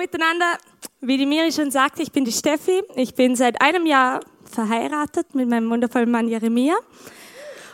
[0.00, 0.56] Miteinander,
[1.02, 2.82] wie die Miri schon sagte, ich bin die Steffi.
[2.96, 6.74] Ich bin seit einem Jahr verheiratet mit meinem wundervollen Mann Jeremia.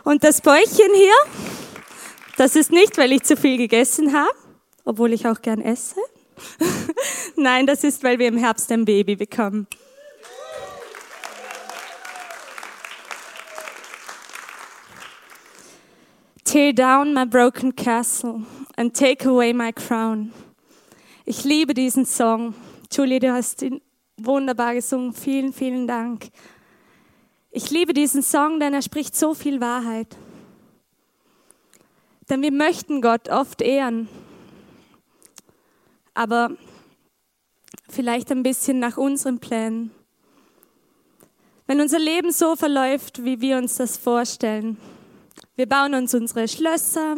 [0.02, 1.14] Und das Bäuchchen hier,
[2.36, 4.34] das ist nicht, weil ich zu viel gegessen habe,
[4.84, 6.00] obwohl ich auch gern esse.
[7.36, 9.68] Nein, das ist, weil wir im Herbst ein Baby bekommen.
[16.42, 18.42] Tear down my broken castle
[18.76, 20.32] and take away my crown.
[21.28, 22.54] Ich liebe diesen Song.
[22.92, 23.82] Julie, du hast ihn
[24.16, 25.12] wunderbar gesungen.
[25.12, 26.28] Vielen, vielen Dank.
[27.50, 30.16] Ich liebe diesen Song, denn er spricht so viel Wahrheit.
[32.30, 34.08] Denn wir möchten Gott oft ehren,
[36.14, 36.52] aber
[37.88, 39.90] vielleicht ein bisschen nach unseren Plänen.
[41.66, 44.76] Wenn unser Leben so verläuft, wie wir uns das vorstellen,
[45.56, 47.16] wir bauen uns unsere Schlösser,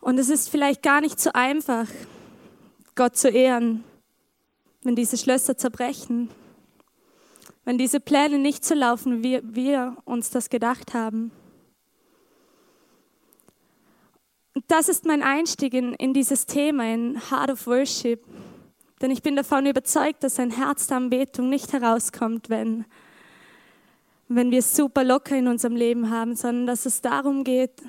[0.00, 1.86] und es ist vielleicht gar nicht so einfach,
[2.94, 3.84] Gott zu ehren,
[4.82, 6.30] wenn diese Schlösser zerbrechen,
[7.64, 11.30] wenn diese Pläne nicht so laufen, wie wir uns das gedacht haben.
[14.54, 18.24] Und das ist mein Einstieg in, in dieses Thema, in Heart of Worship.
[19.00, 22.84] Denn ich bin davon überzeugt, dass ein Herz der Anbetung nicht herauskommt, wenn,
[24.28, 27.82] wenn wir es super locker in unserem Leben haben, sondern dass es darum geht,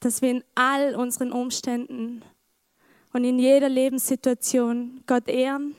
[0.00, 2.22] dass wir in all unseren Umständen
[3.12, 5.74] und in jeder Lebenssituation Gott ehren,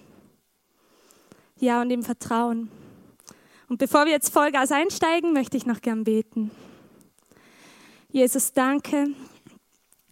[1.58, 2.72] ja, und ihm vertrauen.
[3.68, 6.52] Und bevor wir jetzt Vollgas einsteigen, möchte ich noch gern beten.
[8.12, 9.14] Jesus, danke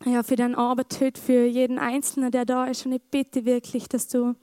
[0.06, 2.86] ja, für dein Arbeit für jeden Einzelnen, der da ist.
[2.86, 4.36] Und ich bitte wirklich, dass du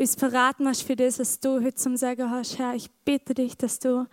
[0.00, 2.58] uns verraten hast für das, was du heute zum Sagen hast.
[2.58, 4.06] Herr, ich bitte dich, dass du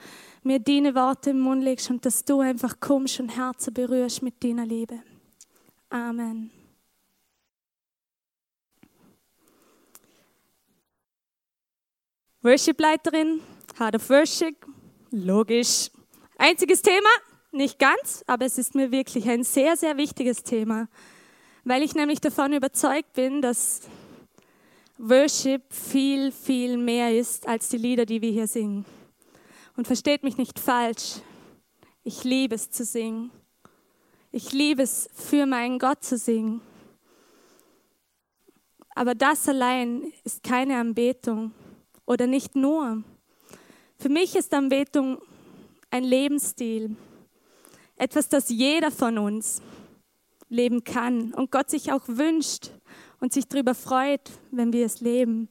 [0.43, 4.43] mir deine Worte im Mund legst und dass du einfach kommst und Herzen berührst mit
[4.43, 4.99] deiner Liebe.
[5.89, 6.51] Amen.
[12.41, 13.39] Worship-Leiterin,
[13.79, 14.55] Heart of Worship,
[15.11, 15.89] logisch.
[16.37, 17.09] Einziges Thema,
[17.51, 20.87] nicht ganz, aber es ist mir wirklich ein sehr, sehr wichtiges Thema,
[21.63, 23.81] weil ich nämlich davon überzeugt bin, dass
[24.99, 28.83] Worship viel, viel mehr ist als die Lieder, die wir hier singen.
[29.75, 31.21] Und versteht mich nicht falsch,
[32.03, 33.29] ich liebe es zu singen.
[34.31, 36.61] Ich liebe es, für meinen Gott zu singen.
[38.95, 41.51] Aber das allein ist keine Anbetung
[42.05, 43.03] oder nicht nur.
[43.99, 45.19] Für mich ist Anbetung
[45.91, 46.95] ein Lebensstil,
[47.97, 49.61] etwas, das jeder von uns
[50.49, 52.71] leben kann und Gott sich auch wünscht
[53.19, 55.49] und sich darüber freut, wenn wir es leben.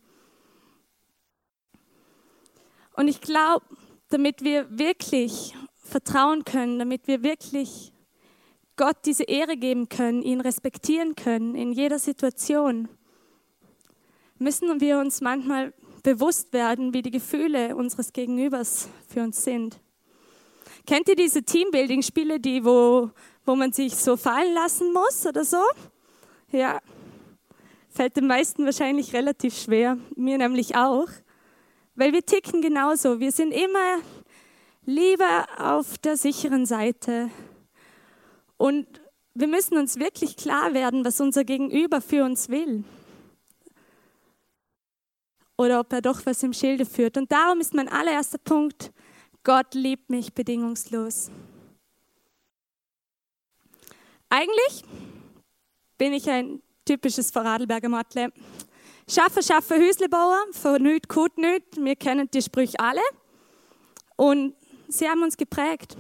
[2.95, 3.65] Und ich glaube,
[4.09, 7.93] damit wir wirklich vertrauen können, damit wir wirklich
[8.77, 12.89] Gott diese Ehre geben können, ihn respektieren können in jeder Situation,
[14.39, 15.73] müssen wir uns manchmal
[16.03, 19.81] bewusst werden, wie die Gefühle unseres Gegenübers für uns sind.
[20.87, 23.11] Kennt ihr diese Teambuilding-Spiele, die, wo,
[23.45, 25.63] wo man sich so fallen lassen muss oder so?
[26.53, 26.81] Ja,
[27.97, 31.09] fällt den meisten wahrscheinlich relativ schwer, mir nämlich auch.
[31.95, 33.21] Weil wir ticken genauso.
[33.21, 33.99] Wir sind immer
[34.85, 37.31] lieber auf der sicheren Seite.
[38.59, 38.87] Und
[39.33, 42.85] wir müssen uns wirklich klar werden, was unser Gegenüber für uns will.
[45.57, 47.17] Oder ob er doch was im Schilde führt.
[47.17, 48.93] Und darum ist mein allererster Punkt,
[49.43, 51.31] Gott liebt mich bedingungslos.
[54.29, 54.85] Eigentlich
[55.97, 58.33] bin ich ein typisches Vorarlberger Matle.
[59.09, 61.63] Schaffe, schaffe, Hüslebauer, von nüt, kut nüt.
[61.77, 63.03] Wir kennen die Sprüche alle.
[64.17, 64.55] Und
[64.89, 65.97] sie haben uns geprägt.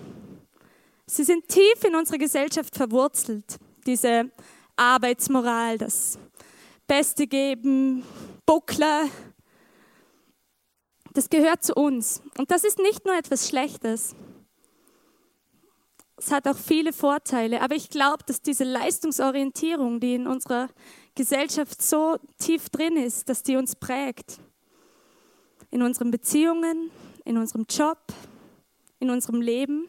[1.06, 3.58] Sie sind tief in unserer Gesellschaft verwurzelt.
[3.86, 4.30] Diese
[4.76, 6.19] Arbeitsmoral, das
[6.86, 8.03] Beste geben,
[8.44, 9.08] Buckler,
[11.12, 12.22] das gehört zu uns.
[12.38, 14.14] Und das ist nicht nur etwas Schlechtes.
[16.16, 17.60] Es hat auch viele Vorteile.
[17.60, 20.69] Aber ich glaube, dass diese Leistungsorientierung, die in unserer
[21.15, 24.41] Gesellschaft so tief drin ist, dass die uns prägt.
[25.71, 26.91] In unseren Beziehungen,
[27.24, 27.98] in unserem Job,
[28.98, 29.89] in unserem Leben.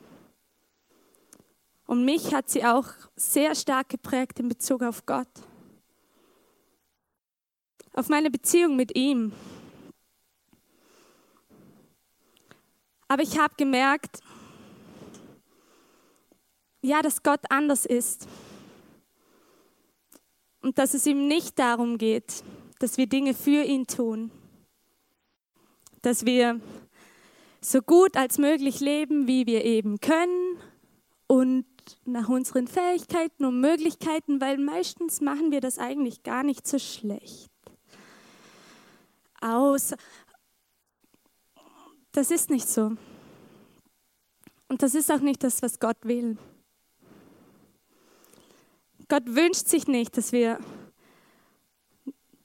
[1.86, 5.30] Und mich hat sie auch sehr stark geprägt in Bezug auf Gott.
[7.94, 9.32] Auf meine Beziehung mit ihm.
[13.08, 14.20] Aber ich habe gemerkt,
[16.88, 18.28] ja, dass Gott anders ist
[20.62, 22.44] und dass es ihm nicht darum geht,
[22.80, 24.32] dass wir Dinge für ihn tun,
[26.02, 26.62] dass wir
[27.60, 30.58] so gut als möglich leben, wie wir eben können
[31.28, 31.66] und
[32.06, 37.52] nach unseren Fähigkeiten und Möglichkeiten, weil meistens machen wir das eigentlich gar nicht so schlecht.
[39.42, 39.98] Außer,
[42.14, 42.94] das ist nicht so.
[44.70, 46.38] Und das ist auch nicht das, was Gott will.
[49.10, 50.60] Gott wünscht sich nicht, dass wir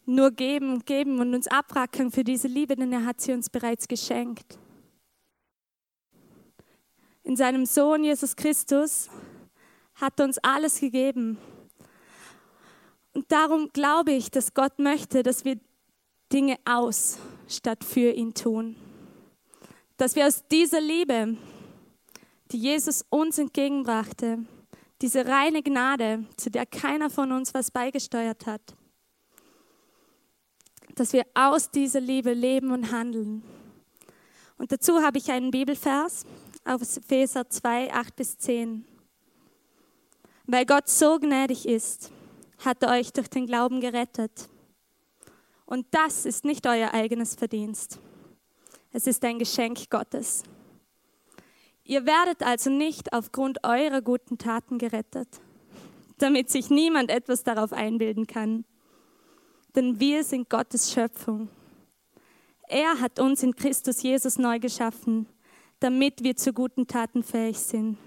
[0.06, 3.88] nur geben, geben und uns abrackern für diese Liebe, denn er hat sie uns bereits
[3.88, 4.58] geschenkt.
[7.24, 9.08] In seinem Sohn Jesus Christus
[9.94, 11.38] hat er uns alles gegeben.
[13.14, 15.58] Und darum glaube ich, dass Gott möchte, dass wir
[16.32, 18.76] Dinge aus statt für ihn tun.
[19.96, 21.36] Dass wir aus dieser Liebe,
[22.50, 24.38] die Jesus uns entgegenbrachte,
[25.02, 28.62] diese reine Gnade, zu der keiner von uns was beigesteuert hat,
[30.94, 33.42] dass wir aus dieser Liebe leben und handeln.
[34.58, 36.24] Und dazu habe ich einen Bibelvers
[36.64, 38.84] aus Epheser 2, 8 bis 10.
[40.46, 42.12] Weil Gott so gnädig ist,
[42.58, 44.48] hat er euch durch den Glauben gerettet.
[45.66, 47.98] Und das ist nicht euer eigenes Verdienst.
[48.92, 50.44] Es ist ein Geschenk Gottes.
[51.92, 55.28] Ihr werdet also nicht aufgrund eurer guten Taten gerettet,
[56.16, 58.64] damit sich niemand etwas darauf einbilden kann.
[59.76, 61.50] Denn wir sind Gottes Schöpfung.
[62.66, 65.26] Er hat uns in Christus Jesus neu geschaffen,
[65.80, 67.98] damit wir zu guten Taten fähig sind,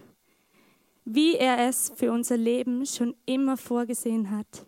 [1.03, 4.65] wie er es für unser Leben schon immer vorgesehen hat.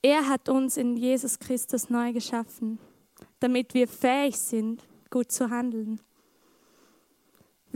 [0.00, 2.78] Er hat uns in Jesus Christus neu geschaffen,
[3.40, 6.00] damit wir fähig sind, gut zu handeln.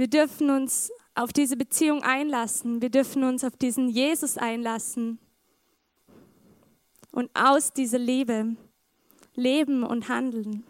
[0.01, 2.81] Wir dürfen uns auf diese Beziehung einlassen.
[2.81, 5.19] Wir dürfen uns auf diesen Jesus einlassen.
[7.13, 8.57] Und aus dieser Liebe
[9.35, 10.65] leben und handeln.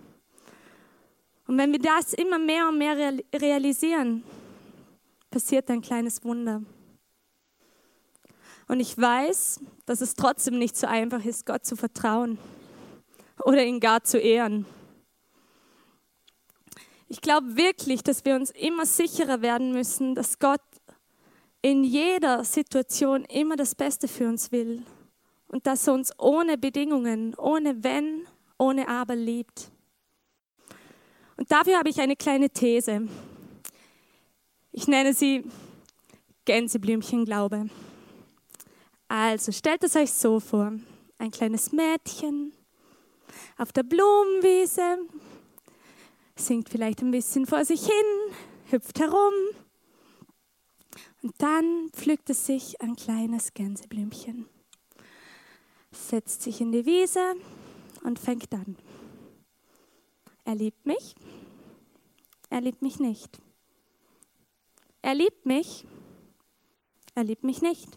[1.46, 4.24] Und wenn wir das immer mehr und mehr realisieren,
[5.30, 6.64] passiert ein kleines Wunder.
[8.66, 12.36] Und ich weiß, dass es trotzdem nicht so einfach ist, Gott zu vertrauen
[13.44, 14.66] oder ihn gar zu ehren.
[17.12, 20.60] Ich glaube wirklich, dass wir uns immer sicherer werden müssen, dass Gott
[21.60, 24.84] in jeder Situation immer das Beste für uns will
[25.48, 28.28] und dass er uns ohne Bedingungen, ohne Wenn,
[28.58, 29.72] ohne Aber liebt.
[31.36, 33.08] Und dafür habe ich eine kleine These.
[34.70, 35.42] Ich nenne sie
[36.44, 37.70] Gänseblümchenglaube.
[39.08, 40.74] Also stellt es euch so vor,
[41.18, 42.52] ein kleines Mädchen
[43.58, 44.98] auf der Blumenwiese,
[46.40, 48.34] singt vielleicht ein bisschen vor sich hin,
[48.70, 49.32] hüpft herum
[51.22, 54.48] und dann pflückt es sich ein kleines Gänseblümchen,
[55.90, 57.34] setzt sich in die Wiese
[58.02, 58.76] und fängt an.
[60.44, 61.14] Er liebt mich,
[62.48, 63.38] er liebt mich nicht.
[65.02, 65.86] Er liebt mich,
[67.14, 67.88] er liebt mich nicht.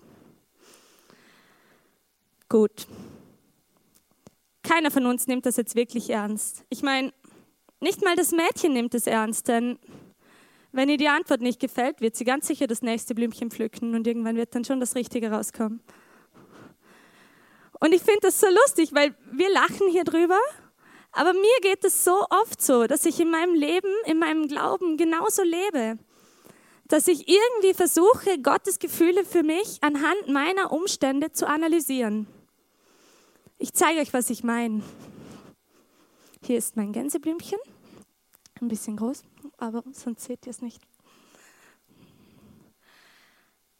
[2.49, 2.87] Gut.
[4.61, 6.63] Keiner von uns nimmt das jetzt wirklich ernst.
[6.69, 7.11] Ich meine,
[7.83, 9.77] nicht mal das Mädchen nimmt es ernst, denn
[10.71, 14.07] wenn ihr die Antwort nicht gefällt, wird sie ganz sicher das nächste Blümchen pflücken und
[14.07, 15.81] irgendwann wird dann schon das Richtige rauskommen.
[17.79, 20.39] Und ich finde das so lustig, weil wir lachen hier drüber,
[21.11, 24.97] aber mir geht es so oft so, dass ich in meinem Leben, in meinem Glauben
[24.97, 25.99] genauso lebe.
[26.87, 32.27] Dass ich irgendwie versuche, Gottes Gefühle für mich anhand meiner Umstände zu analysieren.
[33.59, 34.81] Ich zeige euch, was ich meine.
[36.45, 37.59] Hier ist mein Gänseblümchen
[38.63, 39.23] ein bisschen groß,
[39.57, 40.81] aber sonst seht ihr es nicht.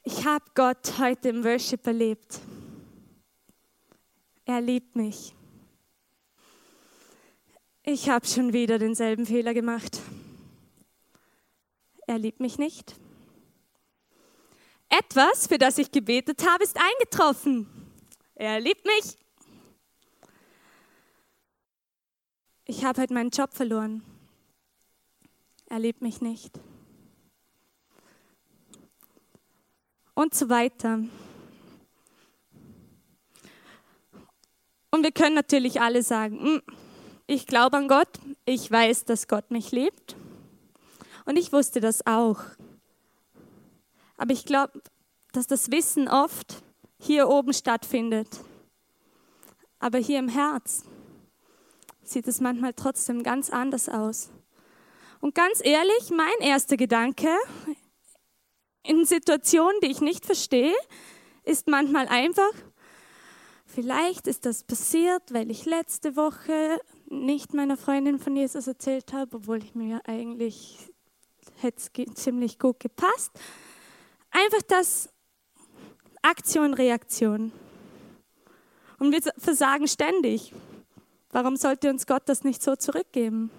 [0.04, 2.40] Ich habe Gott heute im Worship erlebt.
[4.46, 5.34] Er liebt mich.
[7.84, 10.02] Ich habe schon wieder denselben Fehler gemacht.
[12.06, 12.96] Er liebt mich nicht.
[14.90, 17.68] Etwas, für das ich gebetet habe, ist eingetroffen.
[18.36, 19.18] Er liebt mich.
[22.66, 24.04] Ich habe heute meinen Job verloren
[25.74, 26.60] er liebt mich nicht.
[30.14, 31.00] Und so weiter.
[34.92, 36.62] Und wir können natürlich alle sagen, hm,
[37.26, 40.16] ich glaube an Gott, ich weiß, dass Gott mich liebt.
[41.26, 42.42] Und ich wusste das auch.
[44.18, 44.80] Aber ich glaube,
[45.32, 46.62] dass das Wissen oft
[47.00, 48.42] hier oben stattfindet.
[49.80, 50.84] Aber hier im Herz
[52.04, 54.30] sieht es manchmal trotzdem ganz anders aus.
[55.24, 57.30] Und ganz ehrlich, mein erster Gedanke
[58.84, 60.76] in Situationen, die ich nicht verstehe,
[61.46, 62.52] ist manchmal einfach,
[63.66, 69.38] vielleicht ist das passiert, weil ich letzte Woche nicht meiner Freundin von Jesus erzählt habe,
[69.38, 70.78] obwohl ich mir eigentlich
[71.62, 73.32] hätte es ziemlich gut gepasst.
[74.30, 75.08] Einfach das
[76.22, 77.54] Aktion, Reaktion.
[79.00, 80.52] Und wir versagen ständig.
[81.30, 83.52] Warum sollte uns Gott das nicht so zurückgeben?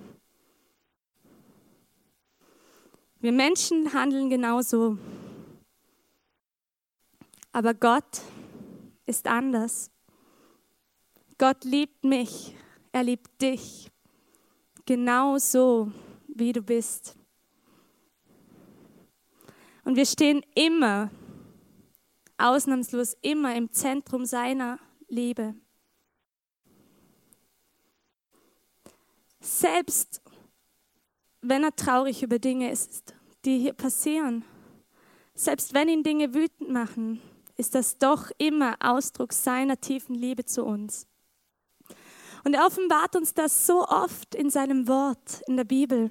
[3.25, 4.99] Wir Menschen handeln genauso.
[7.53, 8.21] Aber Gott
[9.07, 9.91] ist anders.
[11.39, 12.55] Gott liebt mich,
[12.93, 13.91] er liebt dich,
[14.85, 15.91] genauso
[16.29, 17.17] wie du bist.
[19.85, 21.11] Und wir stehen immer,
[22.37, 24.79] ausnahmslos immer im Zentrum seiner
[25.09, 25.55] Liebe.
[29.41, 30.21] Selbst
[31.47, 34.45] wenn er traurig über Dinge ist, die hier passieren,
[35.35, 37.21] selbst wenn ihn Dinge wütend machen,
[37.57, 41.07] ist das doch immer Ausdruck seiner tiefen Liebe zu uns.
[42.45, 46.11] Und er offenbart uns das so oft in seinem Wort, in der Bibel.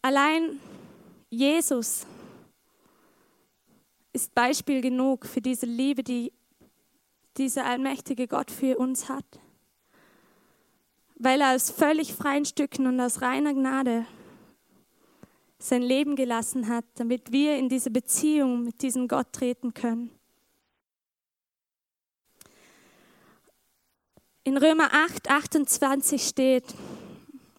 [0.00, 0.60] Allein
[1.30, 2.06] Jesus
[4.12, 6.32] ist Beispiel genug für diese Liebe, die
[7.36, 9.41] dieser allmächtige Gott für uns hat.
[11.24, 14.06] Weil er aus völlig freien Stücken und aus reiner Gnade
[15.60, 20.10] sein Leben gelassen hat, damit wir in diese Beziehung mit diesem Gott treten können.
[24.42, 26.64] In Römer 8, 28 steht,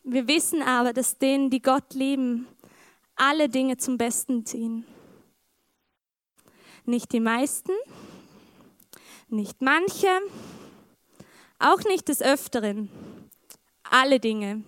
[0.04, 2.46] wir wissen aber, dass denen, die Gott lieben,
[3.16, 4.86] alle Dinge zum Besten ziehen.
[6.84, 7.72] Nicht die meisten,
[9.30, 10.10] nicht manche,
[11.60, 12.90] auch nicht des Öfteren,
[13.94, 14.64] alle Dinge.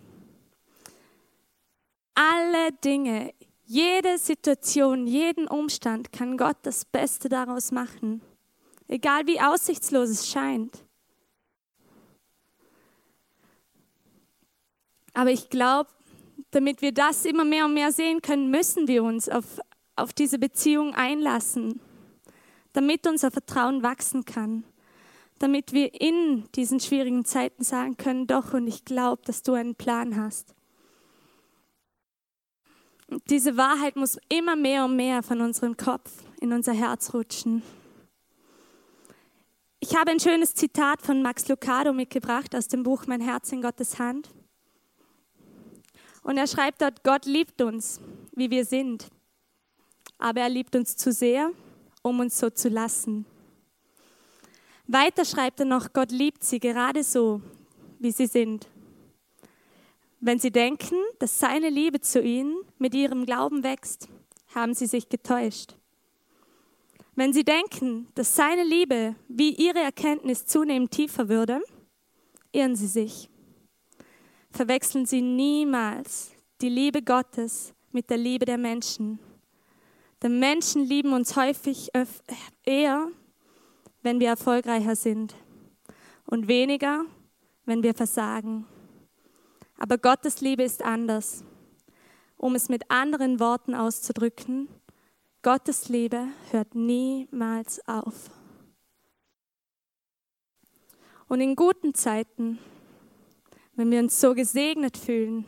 [2.14, 3.34] Alle Dinge,
[3.66, 8.22] jede Situation, jeden Umstand kann Gott das Beste daraus machen,
[8.88, 10.86] egal wie aussichtslos es scheint.
[15.14, 15.90] Aber ich glaube,
[16.52, 19.60] damit wir das immer mehr und mehr sehen können, müssen wir uns auf,
[19.96, 21.82] auf diese Beziehung einlassen,
[22.74, 24.64] damit unser Vertrauen wachsen kann,
[25.40, 29.76] damit wir in diesen schwierigen Zeiten sagen können, doch, und ich glaube, dass du einen
[29.76, 30.56] Plan hast.
[33.30, 36.12] Diese Wahrheit muss immer mehr und mehr von unserem Kopf
[36.42, 37.62] in unser Herz rutschen.
[39.80, 43.62] Ich habe ein schönes Zitat von Max Lucado mitgebracht aus dem Buch Mein Herz in
[43.62, 44.30] Gottes Hand.
[46.24, 48.02] Und er schreibt dort, Gott liebt uns,
[48.32, 49.10] wie wir sind.
[50.18, 51.52] Aber er liebt uns zu sehr,
[52.02, 53.28] um uns so zu lassen.
[54.88, 57.42] Weiter schreibt er noch, Gott liebt sie gerade so,
[58.00, 58.68] wie sie sind.
[60.20, 64.08] Wenn sie denken, dass seine Liebe zu ihnen mit ihrem Glauben wächst,
[64.54, 65.76] haben sie sich getäuscht.
[67.16, 71.62] Wenn sie denken, dass seine Liebe wie ihre Erkenntnis zunehmend tiefer würde,
[72.52, 73.30] irren sie sich
[74.56, 79.20] verwechseln Sie niemals die Liebe Gottes mit der Liebe der Menschen.
[80.24, 81.90] Denn Menschen lieben uns häufig
[82.64, 83.08] eher,
[84.06, 85.36] wenn wir erfolgreicher sind
[86.26, 87.04] und weniger,
[87.66, 88.66] wenn wir versagen.
[89.78, 91.44] Aber Gottes Liebe ist anders.
[92.38, 94.70] Um es mit anderen Worten auszudrücken,
[95.42, 98.30] Gottes Liebe hört niemals auf.
[101.28, 102.60] Und in guten Zeiten
[103.76, 105.46] wenn wir uns so gesegnet fühlen,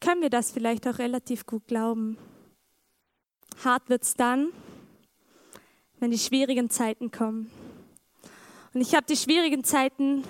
[0.00, 2.18] können wir das vielleicht auch relativ gut glauben.
[3.64, 4.52] Hart wird es dann,
[6.06, 7.50] wenn die schwierigen Zeiten kommen.
[8.72, 10.22] Und ich habe die schwierigen Zeiten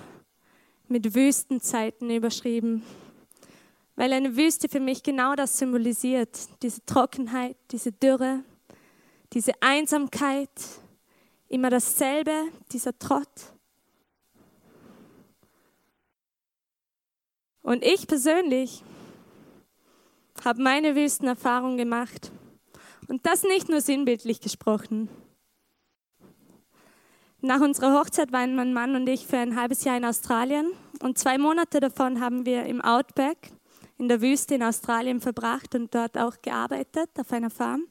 [0.88, 2.82] mit Wüstenzeiten überschrieben,
[3.94, 6.30] weil eine Wüste für mich genau das symbolisiert,
[6.62, 8.42] diese Trockenheit, diese Dürre,
[9.34, 10.48] diese Einsamkeit,
[11.48, 12.32] immer dasselbe,
[12.72, 13.28] dieser Trott.
[17.60, 18.82] Und ich persönlich
[20.42, 22.32] habe meine Wüstenerfahrung gemacht.
[23.08, 25.10] Und das nicht nur sinnbildlich gesprochen.
[27.46, 31.16] Nach unserer Hochzeit waren mein Mann und ich für ein halbes Jahr in Australien und
[31.16, 33.52] zwei Monate davon haben wir im Outback
[33.98, 37.84] in der Wüste in Australien verbracht und dort auch gearbeitet auf einer Farm.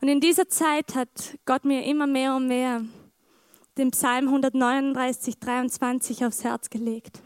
[0.00, 2.82] Und in dieser Zeit hat Gott mir immer mehr und mehr
[3.76, 7.20] den Psalm 139, 23 aufs Herz gelegt.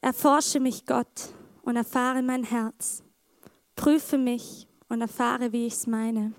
[0.00, 3.02] Erforsche mich, Gott, und erfahre mein Herz.
[3.74, 6.34] Prüfe mich und erfahre, wie ich es meine.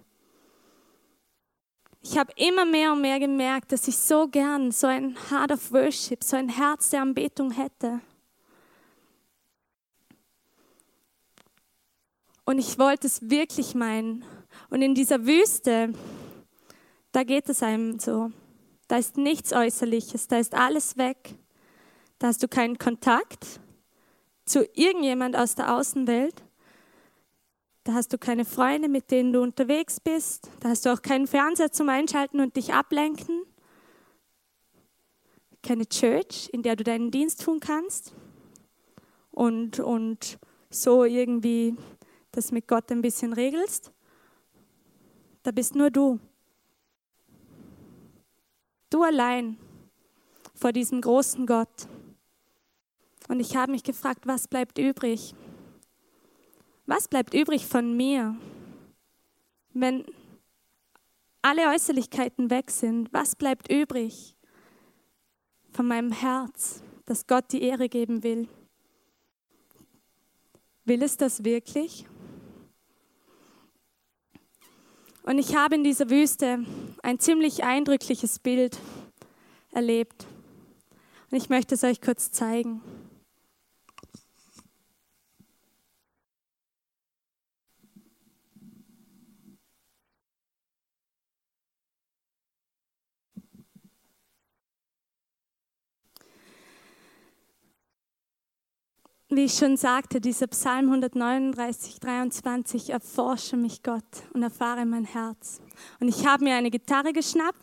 [2.08, 5.72] Ich habe immer mehr und mehr gemerkt, dass ich so gern so ein Heart of
[5.72, 8.00] Worship, so ein Herz der Anbetung hätte.
[12.46, 14.24] Und ich wollte es wirklich meinen.
[14.70, 15.94] Und in dieser Wüste,
[17.12, 18.32] da geht es einem so.
[18.88, 21.34] Da ist nichts Äußerliches, da ist alles weg.
[22.20, 23.60] Da hast du keinen Kontakt,
[24.46, 26.44] zu irgendjemand aus der Außenwelt.
[27.86, 30.50] Da hast du keine Freunde, mit denen du unterwegs bist.
[30.60, 33.44] Da hast du auch keinen Fernseher zum Einschalten und dich ablenken.
[35.62, 38.12] Keine Church, in der du deinen Dienst tun kannst.
[39.30, 40.40] Und, und
[40.72, 41.76] so irgendwie
[42.32, 43.92] das mit Gott ein bisschen regelst.
[45.44, 46.20] Da bist nur du.
[48.90, 49.60] Du allein
[50.56, 51.88] vor diesem großen Gott.
[53.28, 55.36] Und ich habe mich gefragt, was bleibt übrig?
[56.86, 58.36] Was bleibt übrig von mir,
[59.74, 60.06] wenn
[61.42, 63.12] alle Äußerlichkeiten weg sind?
[63.12, 64.36] Was bleibt übrig
[65.72, 68.48] von meinem Herz, das Gott die Ehre geben will?
[70.86, 72.06] Will es das wirklich?
[75.24, 76.64] Und ich habe in dieser Wüste
[77.02, 78.78] ein ziemlich eindrückliches Bild
[79.72, 80.28] erlebt.
[81.32, 82.82] Und ich möchte es euch kurz zeigen.
[99.36, 105.62] Wie ich schon sagte, dieser Psalm 139, 23, erforsche mich Gott und erfahre mein Herz.
[106.00, 107.60] Und ich habe mir eine Gitarre geschnappt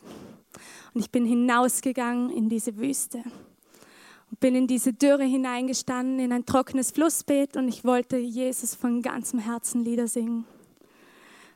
[0.93, 3.23] und ich bin hinausgegangen in diese Wüste
[4.31, 9.01] und bin in diese Dürre hineingestanden, in ein trockenes Flussbeet und ich wollte Jesus von
[9.01, 10.45] ganzem Herzen Lieder singen.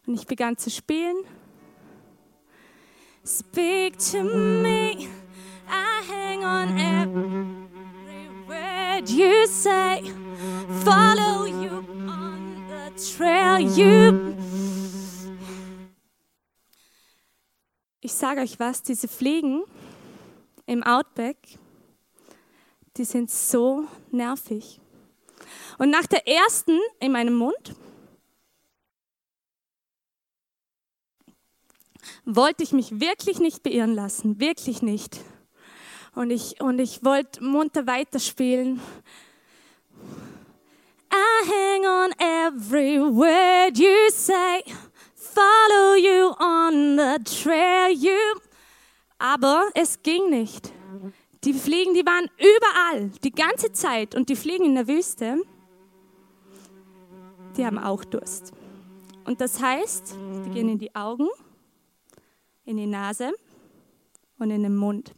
[0.06, 1.16] Und ich begann zu spielen.
[3.24, 5.08] Speak to me,
[5.68, 7.65] I hang on every
[8.96, 10.02] word you say.
[10.84, 14.34] Follow you on the trail you.
[18.00, 19.64] Ich sage euch was, diese Fliegen
[20.66, 21.36] im Outback,
[22.96, 24.80] die sind so nervig.
[25.78, 27.74] Und nach der ersten in meinem Mund
[32.24, 35.20] wollte ich mich wirklich nicht beirren lassen, wirklich nicht.
[36.16, 38.80] Und ich, und ich wollte munter weiterspielen.
[41.12, 44.62] I hang on every word you say,
[45.14, 48.16] follow you on the trail you.
[49.18, 50.72] Aber es ging nicht.
[51.44, 54.14] Die Fliegen, die waren überall, die ganze Zeit.
[54.14, 55.42] Und die Fliegen in der Wüste,
[57.58, 58.54] die haben auch Durst.
[59.26, 61.28] Und das heißt, die gehen in die Augen,
[62.64, 63.34] in die Nase
[64.38, 65.12] und in den Mund.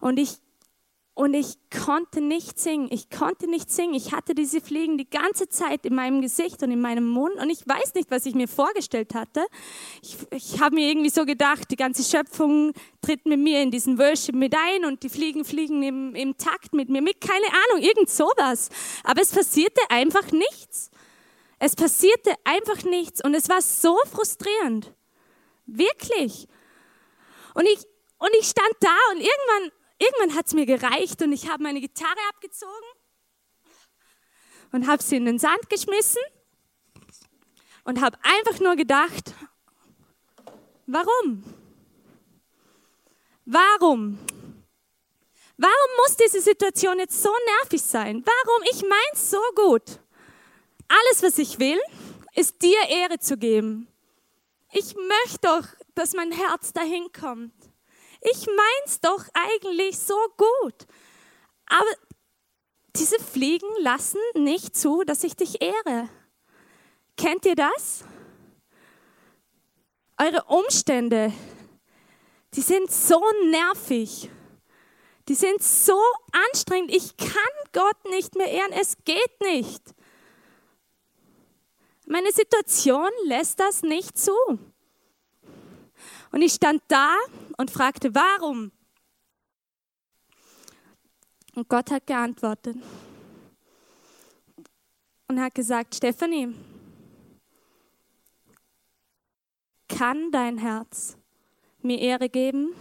[0.00, 0.38] Und ich,
[1.18, 2.86] und ich konnte nicht singen.
[2.92, 3.94] Ich konnte nicht singen.
[3.94, 7.34] Ich hatte diese Fliegen die ganze Zeit in meinem Gesicht und in meinem Mund.
[7.40, 9.44] Und ich weiß nicht, was ich mir vorgestellt hatte.
[10.00, 13.98] Ich, ich habe mir irgendwie so gedacht, die ganze Schöpfung tritt mit mir in diesen
[13.98, 17.20] Worship mit ein und die Fliegen fliegen im, im Takt mit mir mit.
[17.20, 18.68] Keine Ahnung, irgend sowas.
[19.02, 20.92] Aber es passierte einfach nichts.
[21.58, 23.24] Es passierte einfach nichts.
[23.24, 24.94] Und es war so frustrierend.
[25.66, 26.46] Wirklich.
[27.54, 27.80] Und ich,
[28.18, 31.80] und ich stand da und irgendwann irgendwann hat es mir gereicht und ich habe meine
[31.80, 32.72] Gitarre abgezogen
[34.72, 36.22] und habe sie in den Sand geschmissen
[37.84, 39.34] und habe einfach nur gedacht,
[40.86, 41.42] warum?
[43.44, 44.18] Warum?
[45.56, 48.24] Warum muss diese Situation jetzt so nervig sein?
[48.24, 48.62] Warum?
[48.70, 49.98] Ich mein's so gut.
[50.86, 51.80] Alles, was ich will,
[52.34, 53.88] ist dir Ehre zu geben.
[54.70, 57.52] Ich möchte doch, dass mein Herz dahin kommt.
[58.20, 60.86] Ich mein's doch eigentlich so gut.
[61.66, 61.90] Aber
[62.96, 66.08] diese Fliegen lassen nicht zu, dass ich dich ehre.
[67.16, 68.04] Kennt ihr das?
[70.20, 71.32] Eure Umstände,
[72.54, 74.30] die sind so nervig.
[75.28, 76.00] Die sind so
[76.50, 76.90] anstrengend.
[76.90, 77.28] Ich kann
[77.72, 78.72] Gott nicht mehr ehren.
[78.72, 79.82] Es geht nicht.
[82.06, 84.32] Meine Situation lässt das nicht zu.
[86.30, 87.14] Und ich stand da
[87.56, 88.72] und fragte, warum?
[91.54, 92.76] Und Gott hat geantwortet
[95.26, 96.54] und hat gesagt, Stephanie,
[99.88, 101.16] kann dein Herz
[101.82, 102.74] mir Ehre geben,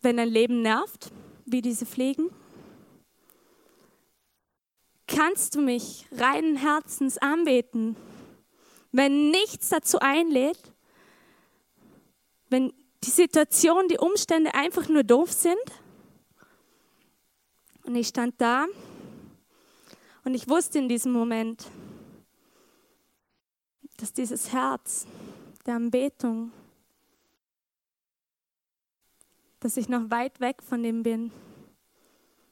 [0.00, 1.10] wenn dein Leben nervt,
[1.46, 2.30] wie diese Fliegen?
[5.06, 7.96] Kannst du mich reinen Herzens anbeten,
[8.96, 10.72] wenn nichts dazu einlädt?
[12.48, 12.72] wenn
[13.04, 15.56] die Situation, die Umstände einfach nur doof sind.
[17.84, 18.66] Und ich stand da
[20.24, 21.66] und ich wusste in diesem Moment,
[23.98, 25.06] dass dieses Herz
[25.64, 26.52] der Anbetung,
[29.60, 31.32] dass ich noch weit weg von dem bin.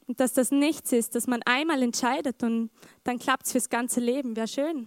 [0.06, 2.70] Und dass das nichts ist, dass man einmal entscheidet und
[3.04, 4.36] dann klappt es fürs ganze Leben.
[4.36, 4.86] Wäre schön.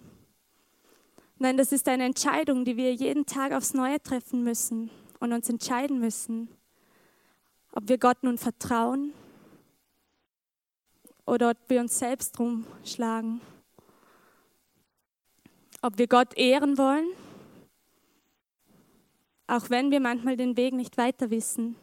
[1.40, 5.48] Nein, das ist eine Entscheidung, die wir jeden Tag aufs Neue treffen müssen und uns
[5.48, 6.48] entscheiden müssen,
[7.70, 9.12] ob wir Gott nun vertrauen
[11.26, 13.40] oder ob wir uns selbst rumschlagen.
[15.80, 17.06] Ob wir Gott ehren wollen,
[19.46, 21.76] auch wenn wir manchmal den Weg nicht weiter wissen.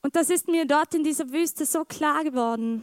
[0.00, 2.82] Und das ist mir dort in dieser Wüste so klar geworden.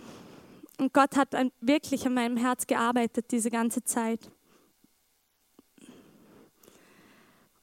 [0.77, 4.31] Und Gott hat wirklich an meinem Herz gearbeitet diese ganze Zeit.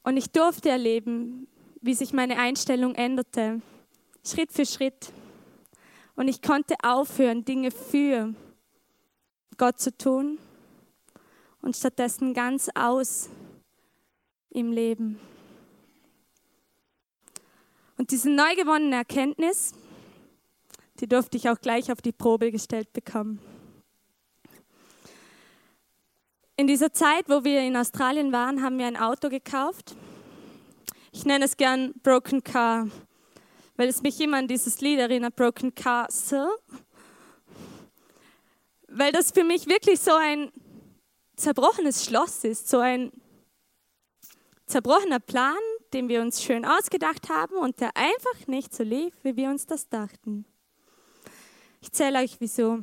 [0.03, 1.47] Und ich durfte erleben,
[1.81, 3.61] wie sich meine Einstellung änderte,
[4.25, 5.11] Schritt für Schritt.
[6.15, 8.33] Und ich konnte aufhören, Dinge für
[9.57, 10.37] Gott zu tun
[11.61, 13.29] und stattdessen ganz aus
[14.49, 15.19] im Leben.
[17.97, 19.73] Und diese neu gewonnene Erkenntnis,
[20.99, 23.39] die durfte ich auch gleich auf die Probe gestellt bekommen.
[26.57, 29.95] In dieser Zeit, wo wir in Australien waren, haben wir ein Auto gekauft.
[31.11, 32.87] Ich nenne es gern Broken Car,
[33.75, 36.49] weil es mich immer an dieses Lied erinnert, Broken Castle.
[38.87, 40.51] Weil das für mich wirklich so ein
[41.35, 43.11] zerbrochenes Schloss ist, so ein
[44.65, 45.57] zerbrochener Plan,
[45.93, 49.65] den wir uns schön ausgedacht haben und der einfach nicht so lief, wie wir uns
[49.65, 50.45] das dachten.
[51.85, 52.79] Ich zähle euch wieso.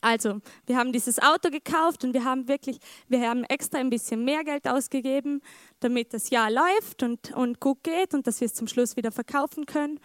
[0.00, 4.24] Also, wir haben dieses Auto gekauft und wir haben wirklich, wir haben extra ein bisschen
[4.24, 5.42] mehr Geld ausgegeben,
[5.80, 9.12] damit das Jahr läuft und, und gut geht und dass wir es zum Schluss wieder
[9.12, 10.00] verkaufen können.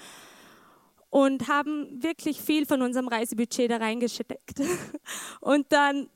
[1.10, 4.60] Und haben wirklich viel von unserem Reisebudget da reingesteckt.
[5.40, 6.10] Und dann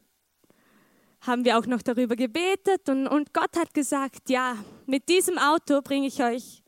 [1.22, 5.82] haben wir auch noch darüber gebetet und, und Gott hat gesagt, ja, mit diesem Auto
[5.82, 6.63] bringe ich euch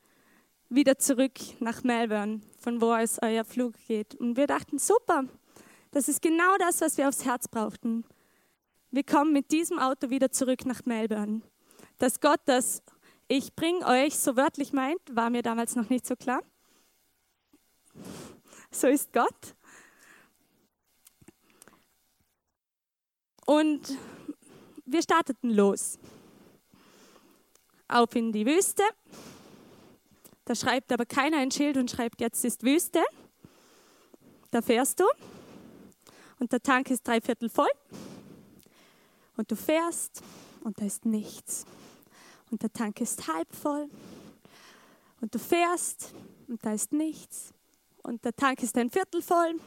[0.69, 4.15] wieder zurück nach Melbourne, von wo aus euer Flug geht.
[4.15, 5.26] Und wir dachten, super,
[5.91, 8.06] das ist genau das, was wir aufs Herz brauchten.
[8.89, 11.41] Wir kommen mit diesem Auto wieder zurück nach Melbourne.
[11.99, 12.82] Dass Gott das
[13.28, 16.41] Ich bringe euch so wörtlich meint, war mir damals noch nicht so klar.
[18.71, 19.56] So ist Gott.
[23.45, 23.97] Und
[24.86, 25.99] wir starteten los.
[27.88, 28.84] Auf in die Wüste.
[30.45, 33.01] Da schreibt aber keiner ein Schild und schreibt, jetzt ist Wüste.
[34.51, 35.06] Da fährst du
[36.39, 37.71] und der Tank ist dreiviertel voll.
[39.38, 40.21] Und du fährst
[40.63, 41.65] und da ist nichts.
[42.51, 43.89] Und der Tank ist halb voll.
[45.21, 46.13] Und du fährst
[46.47, 47.53] und da ist nichts.
[48.03, 49.60] Und der Tank ist ein Viertel voll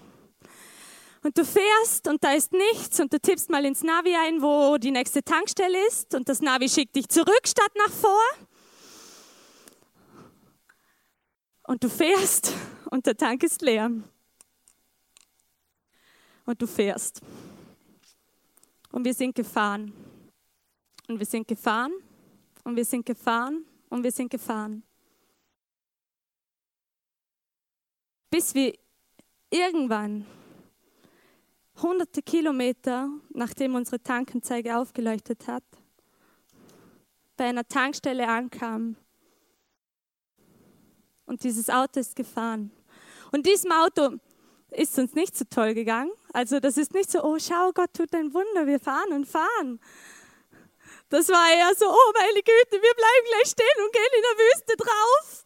[1.26, 4.78] und du fährst und da ist nichts und du tippst mal ins Navi ein, wo
[4.78, 8.45] die nächste Tankstelle ist und das Navi schickt dich zurück statt nach vor.
[11.66, 12.52] Und du fährst
[12.90, 13.90] und der Tank ist leer.
[16.44, 17.20] Und du fährst.
[18.92, 19.92] Und wir sind gefahren.
[21.08, 21.92] Und wir sind gefahren.
[22.62, 23.64] Und wir sind gefahren.
[23.88, 24.84] Und wir sind gefahren.
[28.30, 28.78] Bis wir
[29.50, 30.24] irgendwann
[31.82, 35.64] hunderte Kilometer, nachdem unsere Tankanzeige aufgeleuchtet hat,
[37.36, 38.96] bei einer Tankstelle ankam.
[41.26, 42.70] Und dieses Auto ist gefahren.
[43.32, 44.18] Und diesem Auto
[44.70, 46.12] ist uns nicht so toll gegangen.
[46.32, 49.80] Also das ist nicht so, oh schau, Gott tut ein Wunder, wir fahren und fahren.
[51.08, 54.44] Das war eher so, oh meine Güte, wir bleiben gleich stehen und gehen in der
[54.44, 55.44] Wüste drauf.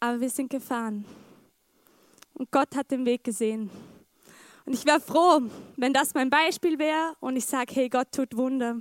[0.00, 1.04] Aber wir sind gefahren.
[2.34, 3.70] Und Gott hat den Weg gesehen.
[4.64, 5.42] Und ich wäre froh,
[5.76, 8.80] wenn das mein Beispiel wäre und ich sage, hey, Gott tut Wunder.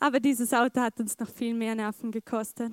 [0.00, 2.72] Aber dieses Auto hat uns noch viel mehr Nerven gekostet.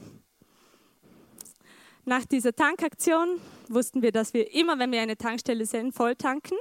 [2.05, 6.55] Nach dieser Tankaktion wussten wir, dass wir immer, wenn wir eine Tankstelle sehen, voll tanken.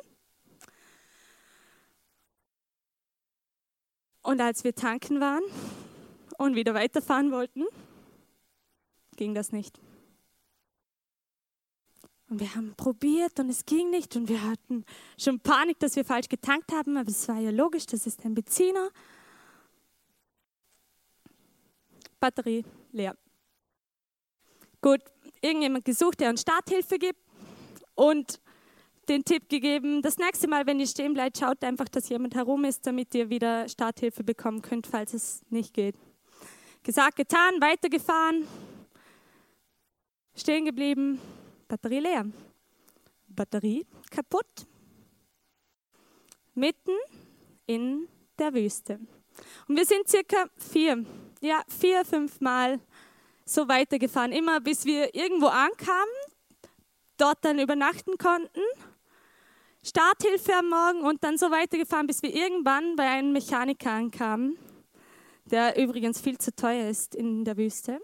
[4.22, 5.44] Und als wir tanken waren
[6.36, 7.62] und wieder weiterfahren wollten,
[9.14, 9.78] ging das nicht.
[12.28, 14.84] Und wir haben probiert und es ging nicht und wir hatten
[15.16, 18.34] schon Panik, dass wir falsch getankt haben, aber es war ja logisch, das ist ein
[18.34, 18.90] Benziner.
[22.26, 23.16] Batterie leer.
[24.80, 25.00] Gut,
[25.40, 27.20] irgendjemand gesucht, der uns Starthilfe gibt
[27.94, 28.40] und
[29.08, 32.64] den Tipp gegeben, das nächste Mal, wenn ihr stehen bleibt, schaut einfach, dass jemand herum
[32.64, 35.94] ist, damit ihr wieder Starthilfe bekommen könnt, falls es nicht geht.
[36.82, 38.48] Gesagt, getan, weitergefahren,
[40.34, 41.20] stehen geblieben,
[41.68, 42.26] Batterie leer.
[43.28, 44.66] Batterie kaputt.
[46.54, 46.96] Mitten
[47.66, 48.98] in der Wüste.
[49.68, 51.04] Und wir sind circa vier,
[51.40, 52.80] ja, vier, fünf Mal
[53.44, 56.14] so weitergefahren, immer bis wir irgendwo ankamen,
[57.16, 58.60] dort dann übernachten konnten,
[59.82, 64.58] Starthilfe am Morgen und dann so weitergefahren, bis wir irgendwann bei einem Mechaniker ankamen,
[65.44, 68.00] der übrigens viel zu teuer ist in der Wüste.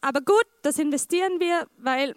[0.00, 2.14] Aber gut, das investieren wir, weil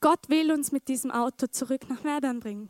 [0.00, 2.68] Gott will uns mit diesem Auto zurück nach Melbourne bringen.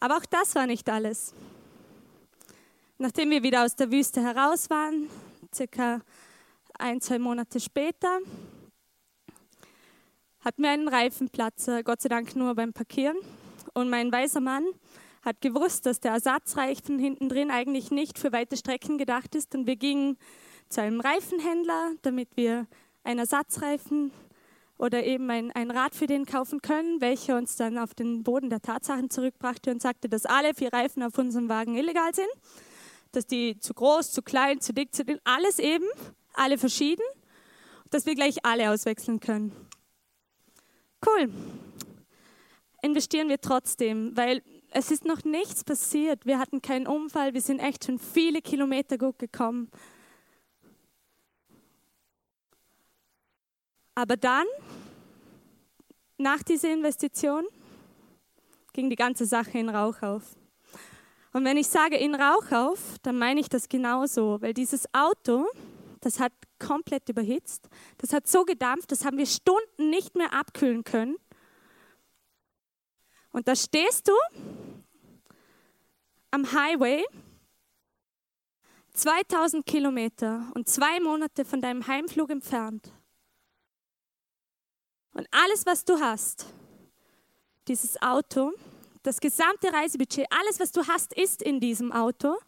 [0.00, 1.32] Aber auch das war nicht alles.
[2.96, 5.10] Nachdem wir wieder aus der Wüste heraus waren,
[5.52, 6.00] circa
[6.78, 8.20] ein, zwei Monate später,
[10.38, 13.16] hatten wir einen Reifenplatzer, Gott sei Dank nur beim Parkieren.
[13.72, 14.64] Und mein weißer Mann
[15.22, 19.56] hat gewusst, dass der Ersatzreifen hinten drin eigentlich nicht für weite Strecken gedacht ist.
[19.56, 20.16] Und wir gingen
[20.68, 22.68] zu einem Reifenhändler, damit wir
[23.02, 24.12] einen Ersatzreifen
[24.78, 28.50] oder eben ein, ein Rad für den kaufen können, welcher uns dann auf den Boden
[28.50, 32.30] der Tatsachen zurückbrachte und sagte, dass alle vier Reifen auf unserem Wagen illegal sind,
[33.16, 35.86] dass die zu groß, zu klein, zu dick, zu dünn, alles eben,
[36.32, 37.04] alle verschieden,
[37.90, 39.52] dass wir gleich alle auswechseln können.
[41.06, 41.30] Cool.
[42.82, 46.26] Investieren wir trotzdem, weil es ist noch nichts passiert.
[46.26, 49.70] Wir hatten keinen Unfall, wir sind echt schon viele Kilometer gut gekommen.
[53.94, 54.46] Aber dann,
[56.18, 57.44] nach dieser Investition,
[58.72, 60.36] ging die ganze Sache in Rauch auf.
[61.34, 65.48] Und wenn ich sage in Rauch auf, dann meine ich das genauso, weil dieses Auto,
[66.00, 67.68] das hat komplett überhitzt,
[67.98, 71.16] das hat so gedampft, das haben wir Stunden nicht mehr abkühlen können.
[73.32, 74.12] Und da stehst du
[76.30, 77.04] am Highway,
[78.92, 82.92] 2000 Kilometer und zwei Monate von deinem Heimflug entfernt.
[85.14, 86.46] Und alles, was du hast,
[87.66, 88.52] dieses Auto,
[89.04, 92.38] das gesamte Reisebudget, alles, was du hast, ist in diesem Auto.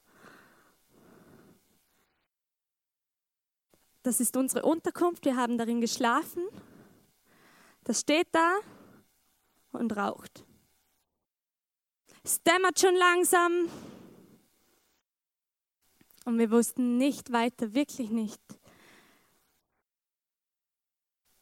[4.02, 6.42] Das ist unsere Unterkunft, wir haben darin geschlafen.
[7.84, 8.56] Das steht da
[9.72, 10.44] und raucht.
[12.24, 13.68] Es dämmert schon langsam
[16.24, 18.40] und wir wussten nicht weiter, wirklich nicht.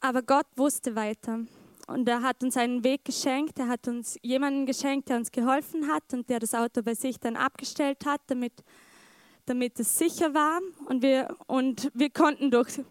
[0.01, 1.45] Aber Gott wusste weiter.
[1.87, 5.87] Und er hat uns einen Weg geschenkt, er hat uns jemanden geschenkt, der uns geholfen
[5.87, 8.53] hat und der das Auto bei sich dann abgestellt hat, damit,
[9.45, 10.59] damit es sicher war.
[10.87, 12.81] Und wir, und wir konnten durch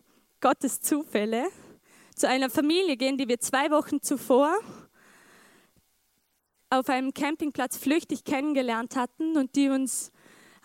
[0.40, 1.46] Gottes Zufälle
[2.14, 4.57] zu einer Familie gehen, die wir zwei Wochen zuvor
[6.70, 10.12] auf einem Campingplatz flüchtig kennengelernt hatten und die uns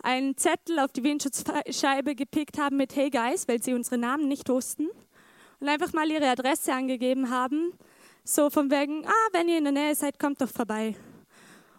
[0.01, 4.49] einen Zettel auf die Windschutzscheibe gepickt haben mit Hey Guys, weil sie unsere Namen nicht
[4.49, 4.87] wussten
[5.59, 7.73] und einfach mal ihre Adresse angegeben haben,
[8.29, 10.95] so von wegen, ah, wenn ihr in der Nähe seid, kommt doch vorbei.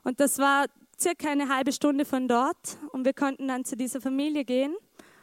[0.03, 0.67] Und das war
[0.99, 4.75] circa eine halbe Stunde von dort und wir konnten dann zu dieser Familie gehen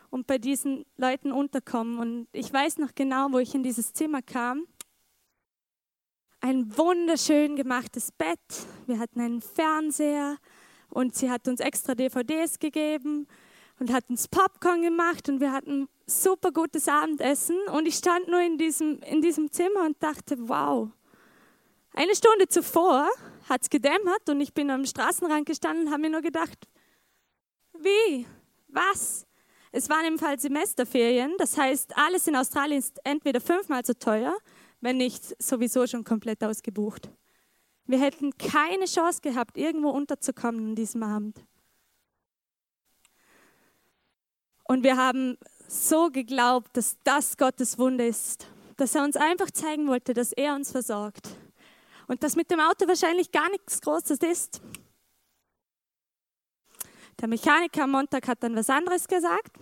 [0.09, 1.99] und bei diesen Leuten unterkommen.
[1.99, 4.67] Und ich weiß noch genau, wo ich in dieses Zimmer kam.
[6.39, 8.39] Ein wunderschön gemachtes Bett.
[8.85, 10.37] Wir hatten einen Fernseher
[10.89, 13.27] und sie hat uns extra DVDs gegeben
[13.79, 18.39] und hat uns Popcorn gemacht und wir hatten super gutes Abendessen und ich stand nur
[18.39, 20.89] in diesem, in diesem Zimmer und dachte, wow.
[21.97, 23.09] Eine Stunde zuvor
[23.49, 26.67] hat es gedämmert und ich bin am Straßenrand gestanden und habe mir nur gedacht,
[27.73, 28.27] wie,
[28.67, 29.25] was?
[29.71, 34.37] Es waren im Fall Semesterferien, das heißt, alles in Australien ist entweder fünfmal so teuer,
[34.79, 37.09] wenn nicht sowieso schon komplett ausgebucht.
[37.87, 41.43] Wir hätten keine Chance gehabt, irgendwo unterzukommen an diesem Abend.
[44.65, 49.87] Und wir haben so geglaubt, dass das Gottes Wunder ist, dass er uns einfach zeigen
[49.87, 51.27] wollte, dass er uns versorgt.
[52.07, 54.61] Und dass mit dem Auto wahrscheinlich gar nichts Großes ist.
[57.19, 59.57] Der Mechaniker am Montag hat dann was anderes gesagt.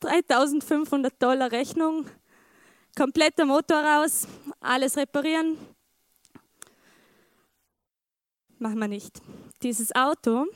[0.00, 2.06] 3500 Dollar Rechnung,
[2.96, 4.26] kompletter Motor raus,
[4.60, 5.56] alles reparieren.
[8.58, 9.20] Machen wir nicht.
[9.62, 10.46] Dieses Auto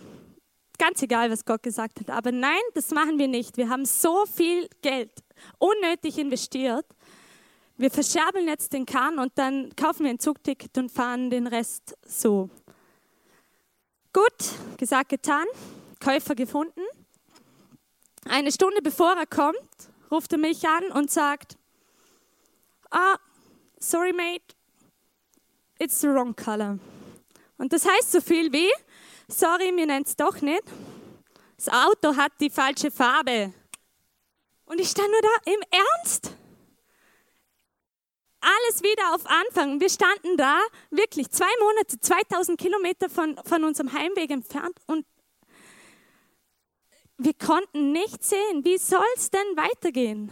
[0.79, 2.11] Ganz egal, was Gott gesagt hat.
[2.11, 3.57] Aber nein, das machen wir nicht.
[3.57, 5.11] Wir haben so viel Geld
[5.59, 6.87] unnötig investiert.
[7.81, 11.97] Wir verscherbeln jetzt den Kahn und dann kaufen wir ein Zugticket und fahren den Rest
[12.05, 12.51] so.
[14.13, 14.35] Gut,
[14.77, 15.47] gesagt, getan.
[16.01, 16.81] Käufer gefunden.
[18.25, 19.57] Eine Stunde bevor er kommt,
[20.11, 21.57] ruft er mich an und sagt,
[22.91, 23.17] ah,
[23.79, 24.57] sorry mate,
[25.79, 26.81] it's the wrong color.
[27.59, 28.71] Und das heißt so viel wie,
[29.29, 30.65] sorry, mir nennt es doch nicht.
[31.57, 33.53] Das Auto hat die falsche Farbe.
[34.67, 36.38] Und ich stand nur da, im Ernst?
[38.41, 39.81] Alles wieder auf Anfang.
[39.81, 45.05] Wir standen da, wirklich zwei Monate, 2000 Kilometer von, von unserem Heimweg entfernt und
[47.21, 50.31] wir konnten nicht sehen, wie soll es denn weitergehen?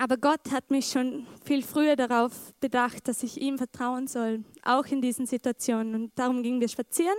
[0.00, 4.86] Aber Gott hat mich schon viel früher darauf bedacht, dass ich ihm vertrauen soll, auch
[4.86, 5.96] in diesen Situationen.
[5.96, 7.18] Und darum gingen wir spazieren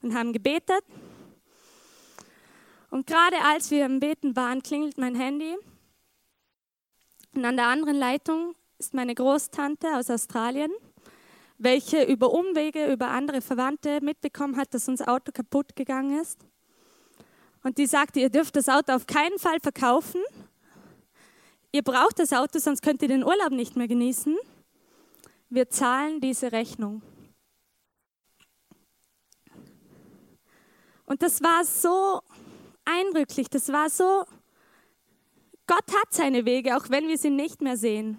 [0.00, 0.84] und haben gebetet.
[2.90, 5.56] Und gerade als wir am Beten waren, klingelt mein Handy.
[7.34, 10.70] Und an der anderen Leitung ist meine Großtante aus Australien,
[11.58, 16.38] welche über Umwege, über andere Verwandte mitbekommen hat, dass unser Auto kaputt gegangen ist.
[17.64, 20.20] Und die sagte, ihr dürft das Auto auf keinen Fall verkaufen,
[21.72, 24.36] ihr braucht das Auto, sonst könnt ihr den Urlaub nicht mehr genießen.
[25.48, 27.02] Wir zahlen diese Rechnung.
[31.06, 32.22] Und das war so
[32.84, 34.24] eindrücklich, das war so,
[35.66, 38.18] Gott hat seine Wege, auch wenn wir sie nicht mehr sehen.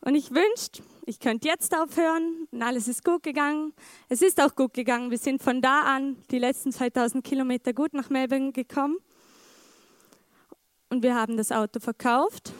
[0.00, 3.72] Und ich wünschte, ich könnte jetzt aufhören und alles ist gut gegangen.
[4.08, 5.10] Es ist auch gut gegangen.
[5.10, 8.98] Wir sind von da an die letzten 2000 Kilometer gut nach Melbourne gekommen.
[10.90, 12.52] Und wir haben das Auto verkauft,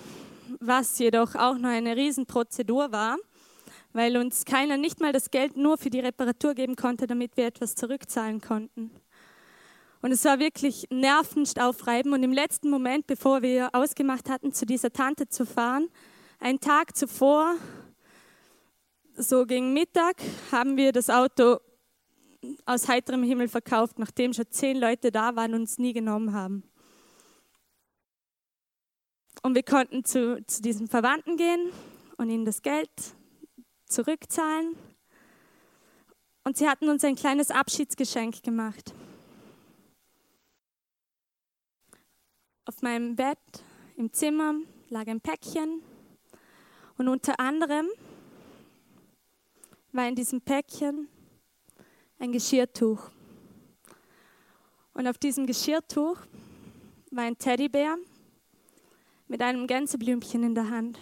[0.59, 3.17] was jedoch auch noch eine Riesenprozedur war,
[3.93, 7.47] weil uns keiner nicht mal das Geld nur für die Reparatur geben konnte, damit wir
[7.47, 8.91] etwas zurückzahlen konnten.
[10.03, 12.15] Und es war wirklich nervend aufreibend.
[12.15, 15.89] Und im letzten Moment, bevor wir ausgemacht hatten, zu dieser Tante zu fahren,
[16.39, 17.55] einen Tag zuvor,
[19.17, 20.17] so gegen Mittag,
[20.53, 21.59] haben wir das Auto
[22.65, 26.63] aus heiterem Himmel verkauft, nachdem schon zehn Leute da waren und es nie genommen haben.
[29.43, 31.71] Und wir konnten zu, zu diesen Verwandten gehen
[32.17, 32.91] und ihnen das Geld
[33.87, 34.77] zurückzahlen.
[36.45, 38.93] Und sie hatten uns ein kleines Abschiedsgeschenk gemacht.
[42.69, 43.39] Auf meinem Bett
[43.97, 44.55] im Zimmer
[44.89, 45.83] lag ein Päckchen
[46.99, 47.87] und unter anderem
[49.93, 51.07] war in diesem Päckchen
[52.19, 53.11] ein Geschirrtuch.
[54.95, 56.19] Und auf diesem Geschirrtuch
[57.13, 57.99] war ein Teddybär
[59.29, 60.99] mit einem Gänseblümchen in der Hand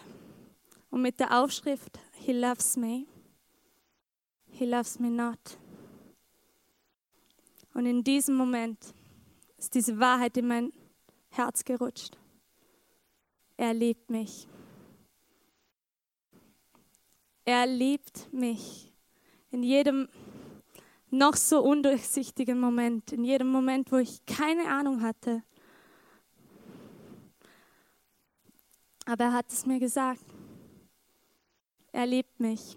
[0.90, 3.06] und mit der Aufschrift He loves me,
[4.50, 5.58] He loves me not.
[7.72, 8.92] Und in diesem Moment
[9.56, 10.72] ist diese Wahrheit in mein
[11.36, 12.16] Herz gerutscht.
[13.56, 14.48] Er liebt mich.
[17.44, 18.92] Er liebt mich.
[19.50, 20.08] In jedem
[21.10, 25.42] noch so undurchsichtigen Moment, in jedem Moment, wo ich keine Ahnung hatte,
[29.06, 30.24] Aber er hat es mir gesagt.
[31.92, 32.76] Er liebt mich.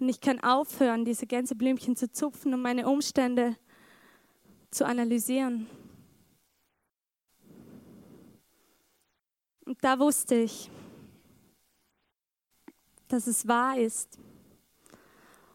[0.00, 3.56] Und ich kann aufhören, diese Gänseblümchen zu zupfen und meine Umstände
[4.70, 5.68] zu analysieren.
[9.64, 10.70] Und da wusste ich,
[13.08, 14.18] dass es wahr ist.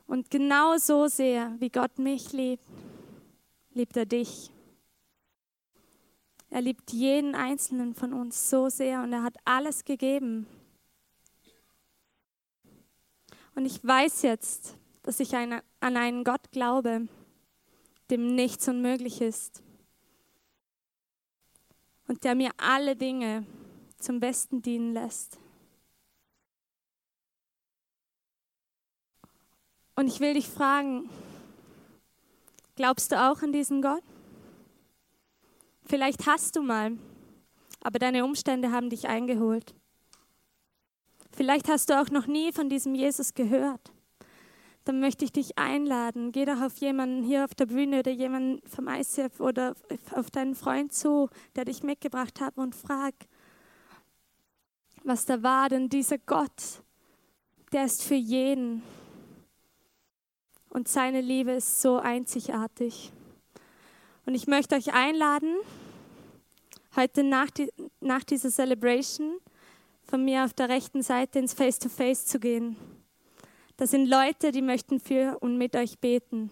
[0.07, 2.63] Und genau so sehr, wie Gott mich liebt,
[3.73, 4.51] liebt er dich.
[6.49, 10.47] Er liebt jeden einzelnen von uns so sehr und er hat alles gegeben.
[13.53, 17.07] Und ich weiß jetzt, dass ich an einen Gott glaube,
[18.09, 19.61] dem nichts unmöglich ist
[22.07, 23.45] und der mir alle Dinge
[23.99, 25.37] zum Besten dienen lässt.
[29.95, 31.09] Und ich will dich fragen,
[32.75, 34.03] glaubst du auch an diesen Gott?
[35.83, 36.97] Vielleicht hast du mal,
[37.81, 39.73] aber deine Umstände haben dich eingeholt.
[41.31, 43.91] Vielleicht hast du auch noch nie von diesem Jesus gehört.
[44.85, 46.31] Dann möchte ich dich einladen.
[46.31, 49.75] Geh doch auf jemanden hier auf der Bühne oder jemanden vom ICF oder
[50.13, 53.13] auf deinen Freund zu, der dich mitgebracht hat und frag,
[55.03, 55.69] was da war.
[55.69, 56.81] Denn dieser Gott,
[57.71, 58.83] der ist für jeden.
[60.69, 63.11] Und seine Liebe ist so einzigartig.
[64.25, 65.55] Und ich möchte euch einladen,
[66.95, 69.39] heute nach, die, nach dieser Celebration
[70.03, 72.75] von mir auf der rechten Seite ins Face-to-Face -face zu gehen.
[73.77, 76.51] Das sind Leute, die möchten für und mit euch beten.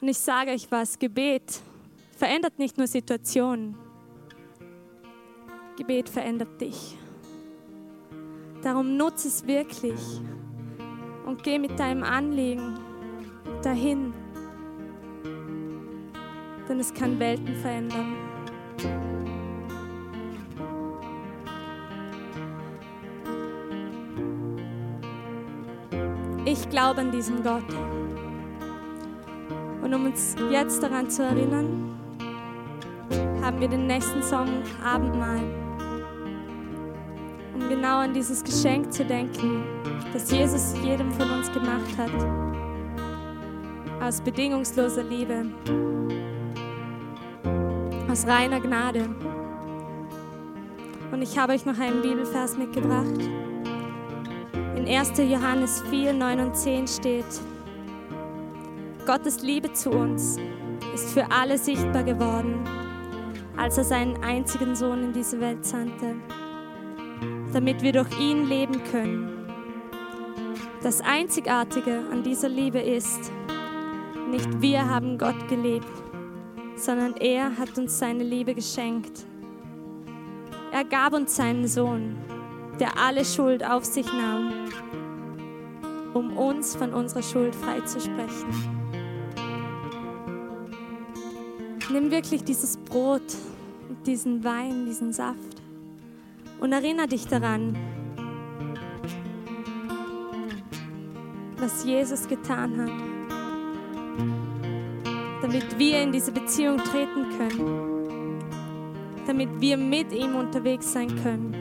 [0.00, 1.60] Und ich sage euch was, Gebet
[2.16, 3.76] verändert nicht nur Situationen.
[5.76, 6.96] Gebet verändert dich.
[8.62, 10.00] Darum nutze es wirklich
[11.26, 12.78] und geh mit deinem Anliegen
[13.62, 14.14] dahin
[16.72, 18.16] denn es kann Welten verändern.
[26.46, 27.64] Ich glaube an diesen Gott.
[29.82, 31.98] Und um uns jetzt daran zu erinnern,
[33.42, 34.48] haben wir den nächsten Song
[34.82, 35.61] Abendmahl.
[37.62, 39.64] Um genau an dieses Geschenk zu denken,
[40.12, 42.10] das Jesus jedem von uns gemacht hat.
[44.02, 45.46] aus bedingungsloser Liebe,
[48.10, 49.08] aus reiner Gnade.
[51.12, 53.30] Und ich habe euch noch einen Bibelvers mitgebracht.
[54.76, 55.12] In 1.
[55.18, 57.24] Johannes 4, 9 und 10 steht,
[59.06, 60.36] Gottes Liebe zu uns
[60.94, 62.64] ist für alle sichtbar geworden,
[63.56, 66.16] als er seinen einzigen Sohn in diese Welt sandte,
[67.52, 69.46] damit wir durch ihn leben können.
[70.82, 73.30] Das Einzigartige an dieser Liebe ist,
[74.30, 75.86] nicht wir haben Gott gelebt,
[76.76, 79.26] sondern er hat uns seine Liebe geschenkt.
[80.72, 82.16] Er gab uns seinen Sohn,
[82.80, 84.52] der alle Schuld auf sich nahm,
[86.14, 88.82] um uns von unserer Schuld freizusprechen.
[91.92, 93.22] Nimm wirklich dieses Brot,
[94.06, 95.61] diesen Wein, diesen Saft
[96.60, 97.76] und erinnere dich daran,
[101.58, 102.90] was Jesus getan hat,
[105.42, 108.42] damit wir in diese Beziehung treten können,
[109.26, 111.54] damit wir mit ihm unterwegs sein können,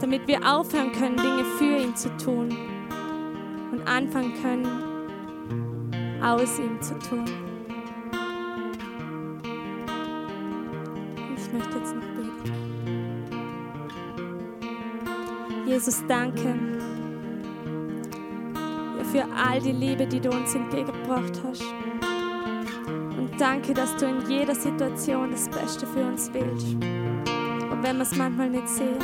[0.00, 2.56] damit wir aufhören können, Dinge für ihn zu tun
[3.70, 7.51] und anfangen können, aus ihm zu tun.
[15.72, 16.54] Jesus, danke
[19.10, 21.64] für all die Liebe, die du uns entgegengebracht hast.
[23.16, 26.74] Und danke, dass du in jeder Situation das Beste für uns willst.
[26.74, 28.98] Und wenn wir es manchmal nicht sehen.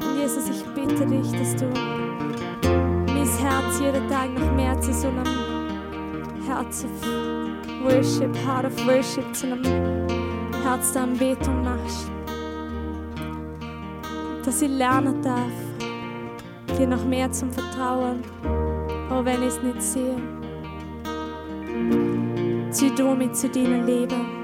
[0.00, 1.66] Und Jesus, ich bitte dich, dass du
[3.06, 9.32] mein Herz jeden Tag noch mehr zu so einem Herz of Worship, Heart of Worship,
[9.32, 9.62] zu einem
[10.64, 12.11] Herz der Anbetung machst.
[14.52, 18.20] Dass ich lernen darf, dir noch mehr zum Vertrauen,
[19.08, 20.16] auch wenn ich es nicht sehe.
[22.70, 24.41] Zieh du mit zu deinem Leben.